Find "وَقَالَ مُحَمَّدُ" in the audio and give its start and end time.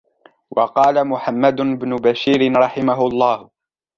0.57-1.55